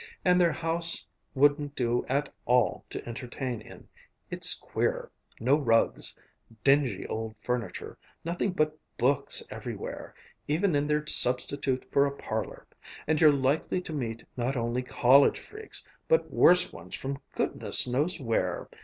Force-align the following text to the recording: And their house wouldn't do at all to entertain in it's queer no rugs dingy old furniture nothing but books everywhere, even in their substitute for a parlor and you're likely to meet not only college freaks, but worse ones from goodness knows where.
And 0.25 0.41
their 0.41 0.51
house 0.53 1.05
wouldn't 1.35 1.75
do 1.75 2.03
at 2.09 2.33
all 2.47 2.83
to 2.89 3.07
entertain 3.07 3.61
in 3.61 3.87
it's 4.31 4.55
queer 4.55 5.11
no 5.39 5.55
rugs 5.59 6.17
dingy 6.63 7.05
old 7.05 7.35
furniture 7.39 7.99
nothing 8.25 8.51
but 8.51 8.79
books 8.97 9.43
everywhere, 9.51 10.15
even 10.47 10.73
in 10.73 10.87
their 10.87 11.05
substitute 11.05 11.85
for 11.91 12.07
a 12.07 12.11
parlor 12.11 12.65
and 13.05 13.21
you're 13.21 13.31
likely 13.31 13.79
to 13.81 13.93
meet 13.93 14.23
not 14.35 14.57
only 14.57 14.81
college 14.81 15.39
freaks, 15.39 15.85
but 16.07 16.31
worse 16.31 16.73
ones 16.73 16.95
from 16.95 17.21
goodness 17.35 17.87
knows 17.87 18.19
where. 18.19 18.69